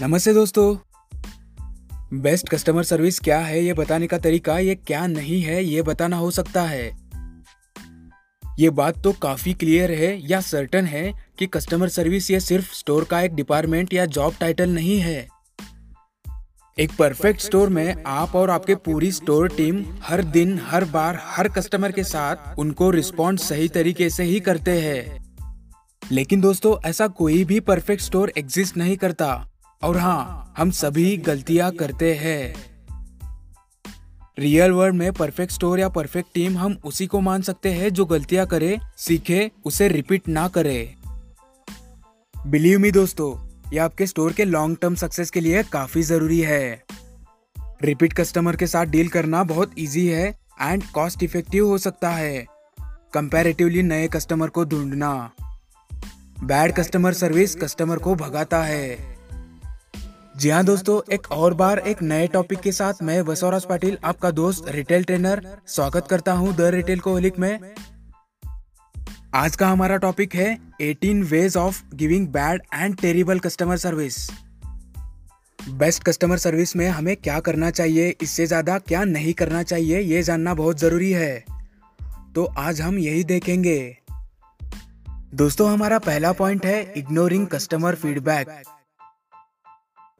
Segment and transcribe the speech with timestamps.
[0.00, 0.76] नमस्ते दोस्तों।
[2.20, 6.16] Best customer service क्या है ये बताने का तरीका ये क्या नहीं है ये बताना
[6.16, 6.96] हो सकता है।
[8.58, 13.04] ये बात तो काफ़ी क्लियर है या सर्टन है कि कस्टमर सर्विस ये सिर्फ़ स्टोर
[13.04, 15.28] का एक डिपार्टमेंट या जॉब टाइटल नहीं है।
[16.78, 21.48] एक परफेक्ट स्टोर में आप और आपके पूरी स्टोर टीम हर दिन, हर बार, हर
[21.48, 25.24] कस्टमर के साथ उनको रिस्पॉन्ड सही तरीके से ही करते हैं।
[26.12, 31.72] लेकिन दोस्तों, ऐसा कोई भी परफेक्ट स्टोर एग्जिस्ट नहीं करता। और हाँ हम सभी गलतियाँ
[31.72, 32.54] करते हैं।
[34.38, 38.04] रियल वर्ल्ड में परफेक्ट स्टोर या परफेक्ट टीम हम उसी को मान सकते हैं जो
[38.04, 40.94] गलतियाँ करे, सीखे, उसे रिपीट ना करे।
[42.46, 46.84] बिलीव मी दोस्तों ये आपके स्टोर के लॉन्ग टर्म सक्सेस के लिए काफ़ी ज़रूरी है।
[47.82, 52.46] रिपीट कस्टमर के साथ डील करना बहुत इजी है एंड कॉस्ट इफ़ेक्टिव हो सकता है।
[53.14, 55.30] कंपैरेटिवली नए कस्टमर को ढूंढना।
[56.42, 59.15] बैड कस्टमर सर्विस कस्टमर को भगाता है।
[60.36, 64.30] जी हाँ दोस्तों, एक और बार एक नए टॉपिक के साथ मैं वसौराज पाटिल, आपका
[64.30, 67.74] दोस्त रिटेल ट्रेनर स्वागत करता हूँ द रिटेल कोहलिक में।
[69.34, 74.18] आज का हमारा टॉपिक है 18 ways of giving bad and terrible customer service
[75.58, 80.22] best customer service में हमें क्या करना चाहिए, इससे ज़्यादा क्या नहीं करना चाहिए, ये
[80.22, 81.44] जानना बहुत ज़रूरी है।
[82.34, 83.96] तो आज हम यही देखेंगे।
[85.34, 88.48] दोस्तों, हमारा पहला पॉइंट है ignoring customer feedback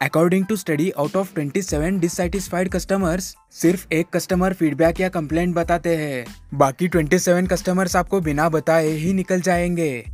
[0.01, 5.97] according to study out of 27 dissatisfied customers सिर्फ़ एक कस्टमर फीडबैक या कंप्लेंट बताते
[5.97, 10.05] हैं। बाकी 27 कस्टमर्स आपको बिना बताए ही निकल जाएँगे।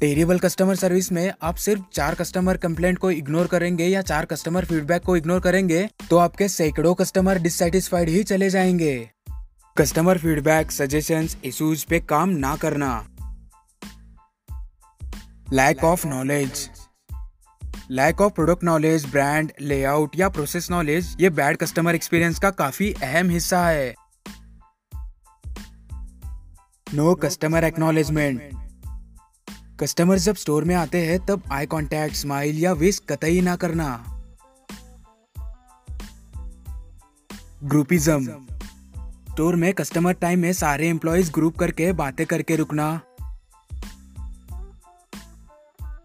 [0.00, 4.64] टेरिबल कस्टमर सर्विस में आप सिर्फ़ चार कस्टमर कंप्लेंट को इग्नोर करेंगे या चार कस्टमर
[4.64, 9.10] फीडबैक को इग्नोर करेंगे तो आपके सैकड़ों कस्टमर डिससेटिस्फाइड ही चले जाएँगे।
[9.76, 12.94] कस्टमर फीडबैक सजेशंस इश्यूज़ पे काम ना करना।
[15.52, 16.68] Lack of knowledge
[17.90, 22.92] lack of product knowledge brand layout या प्रोसेस नॉलेज ये बैड कस्टमर एक्सपीरियंस का काफ़ी
[22.92, 23.94] अहम हिस्सा है।
[26.94, 28.50] नो कस्टमर एक्नोलेजमेंट
[29.80, 34.04] कस्टमर जब स्टोर में आते हैं, तब आई कांटेक्ट स्माइल या विश कतई ना करना।
[37.64, 38.46] ग्रुपिज्म
[39.32, 43.00] स्टोर में कस्टमर टाइम में सारे एम्प्लॉयज़ ग्रुप करके, बातें करके रुकना।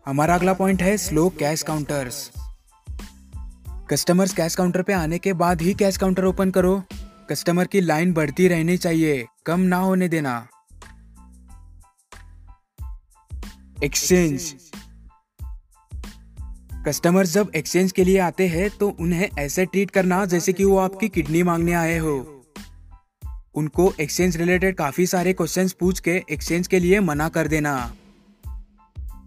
[0.06, 2.32] हमारा अगला पॉइंट है slow cash counters
[3.90, 6.82] customers cash counter पे आने के बाद ही कैश काउंटर ओपन करो।
[7.30, 10.34] कस्टमर की लाइन बढ़ती रहनी चाहिए, कम ना होने देना।
[13.84, 14.54] एक्सचेंज
[16.88, 20.78] कस्टमर्स जब एक्सचेंज के लिए आते हैं तो उन्हें ऐसे ट्रीट करना जैसे कि वो
[20.78, 22.18] आपकी किडनी मांगने आए हो।
[23.56, 27.94] उनको एक्सचेंज रिलेटेड काफ़ी सारे क्वेश्चंस पूछ के एक्सचेंज के लिए मना कर देना।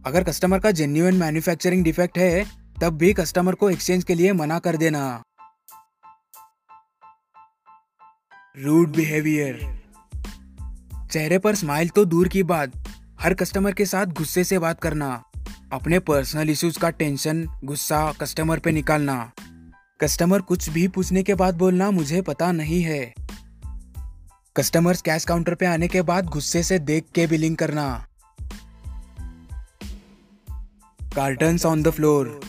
[0.06, 2.44] अगर कस्टमर का जेन्यून मैन्युफैक्चरिंग डिफेक्ट है,
[2.82, 5.22] तब भी कस्टमर को एक्सचेंज के लिए मना कर देना।
[8.58, 9.80] रूड बिहेवियर
[11.12, 12.72] चेहरे पर स्माइल तो दूर की बात,
[13.20, 15.24] हर कस्टमर के साथ गुस्से से बात करना,
[15.72, 19.32] अपने पर्सनल इश्यूज़ का टेंशन गुस्सा कस्टमर पे निकालना।
[20.00, 23.14] कस्टमर कुछ भी पूछने के बाद बोलना मुझे पता नहीं है।
[24.56, 28.06] कस्टमर्स कैश काउंटर पे आने के बाद गुस्से से देख के बिलिंग करना।
[31.14, 32.40] Cartons on the floor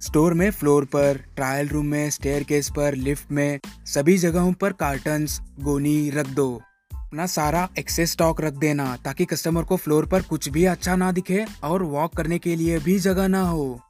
[0.00, 4.72] store में फ्लोर पर ट्रायल रूम में स्टेयर केस पर लिफ्ट में, सभी जगहों पर
[4.72, 6.60] कार्टन्स गोनी रख दो।
[6.94, 11.12] अपना सारा एक्सेस स्टॉक रख देना, ताकि कस्टमर को फ्लोर पर कुछ भी अच्छा ना
[11.12, 13.80] दिखे और वॉक करने के लिए भी जगह ना हो।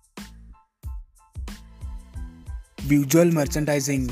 [2.88, 4.08] विजुअल मर्चेंडाइजिंग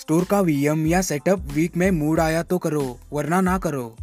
[0.00, 3.96] स्टोर का वीएम या सेटअप वीक में मूड आया तो करो, वरना ना करो।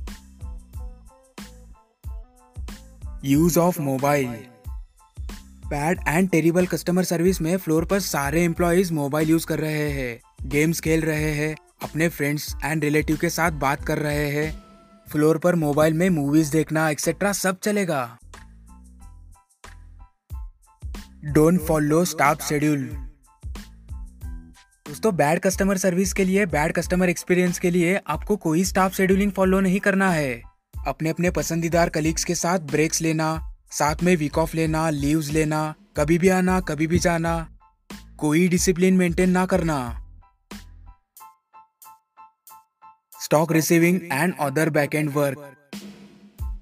[3.25, 4.27] Use of mobile.
[5.67, 10.19] Bad and terrible customer service में फ्लोर पर सारे एम्प्लॉयज़ मोबाइल यूज़ कर रहे हैं।
[10.49, 14.63] गेम्स खेल रहे हैं, अपने फ्रेंड्स एंड रिलेटिव के साथ बात कर रहे हैं।
[15.11, 18.17] फ्लोर पर मोबाइल में मूवीज़ देखना एक्सेट्रा सब चलेगा।
[21.23, 22.89] डोंट फॉलो स्टाफ शेड्यूल
[24.87, 29.31] दोस्तों बैड कस्टमर सर्विस के लिए बैड कस्टमर एक्सपीरियंस के लिए आपको कोई स्टाफ शेड्यूलिंग
[29.31, 30.50] फॉलो नहीं करना है।
[30.87, 33.29] अपने अपने पसंदीदार कलीग्स के साथ ब्रेक्स लेना,
[33.71, 37.33] साथ में वीक ऑफ़ लेना लीव्स लेना, कभी भी आना, कभी भी जाना,
[38.17, 39.77] कोई डिसिप्लिन मेंटेन ना करना।
[43.21, 45.57] Stock receiving and other back end work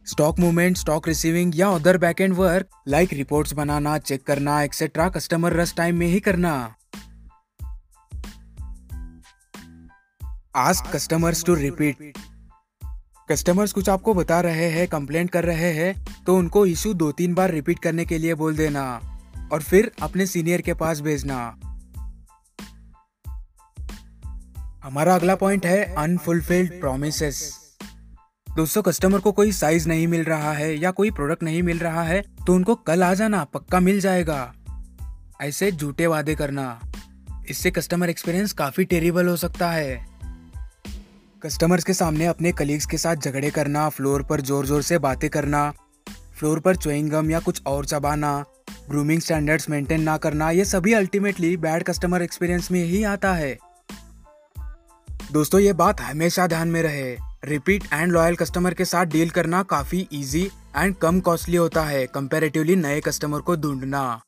[0.08, 5.10] stock movement stock receiving या other back end work like reports बनाना चेक करना एक्सेट्रा
[5.10, 6.54] कस्टमर रस टाइम में ही करना।
[10.56, 12.14] Ask customers to repeat
[13.32, 17.34] customers कुछ आपको बता रहे हैं कंप्लेंट कर रहे हैं तो उनको इशू दो तीन
[17.34, 18.84] बार रिपीट करने के लिए बोल देना
[19.54, 21.38] और फिर अपने सीनियर के पास भेजना।
[24.84, 27.22] हमारा अगला पॉइंट है अनफुलफिल्ड प्रोमिस
[28.56, 32.04] दोस्तों कस्टमर को कोई साइज़ नहीं मिल रहा है या कोई प्रोडक्ट नहीं मिल रहा
[32.04, 34.54] है तो उनको कल आ जाना, पक्का मिल जाएगा।
[35.42, 36.80] ऐसे झूठे वादे करना,
[37.50, 40.09] इससे कस्टमर एक्सपीरियंस काफ़ी टेरिबल हो सकता है।
[41.42, 45.30] कस्टमर्स के सामने अपने कलीग्स के साथ झगड़े करना फ्लोर पर ज़ोर ज़ोर से बातें
[45.30, 45.62] करना
[46.40, 48.32] फ्लोर पर चोइंगम या कुछ और चबाना
[48.90, 53.58] ग्रूमिंग स्टैंडर्ड्स मेंटेन ना करना, ये सभी अल्टीमेटली बैड कस्टमर एक्सपीरियंस में ही आता है।
[55.32, 57.16] दोस्तों, ये बात हमेशा ध्यान में रहे।
[57.46, 60.44] रिपीट एंड लॉयल कस्टमर के साथ डील करना काफ़ी इजी
[60.78, 64.22] एंड कम कॉस्टली होता है कंपेरेटिवली नए कस्टमर को ढूंढना।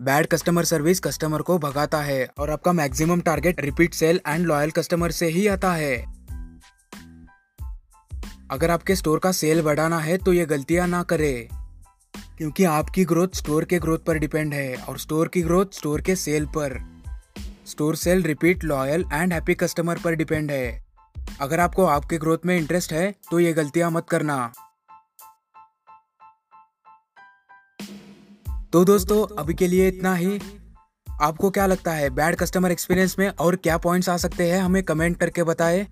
[0.00, 4.70] बैड कस्टमर सर्विस कस्टमर को भगाता है और आपका maximum target repeat sale and loyal
[4.70, 5.96] customer से ही आता है।
[8.50, 11.48] अगर आपके स्टोर का सेल बढ़ाना है तो ये गलतियाँ ना करें,
[12.38, 16.16] क्योंकि आपकी ग्रोथ स्टोर के ग्रोथ पर डिपेंड है और स्टोर की ग्रोथ स्टोर के
[16.16, 16.78] सेल पर।
[17.66, 20.84] Store sale repeat loyal and happy customer पर डिपेंड है।
[21.40, 24.52] अगर आपको आपके ग्रोथ में इंटरेस्ट है तो ये गलतियाँ मत करना।
[28.76, 30.38] तो दोस्तों, अभी के लिए इतना ही।
[31.20, 34.82] आपको क्या लगता है बैड कस्टमर एक्सपीरियंस में और क्या पॉइंट्स आ सकते हैं, हमें
[34.82, 35.86] कमेंट करके बताएँ।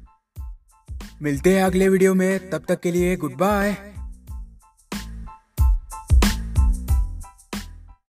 [1.22, 3.94] मिलते हैं अगले वीडियो में, तब तक के लिए गुड बाय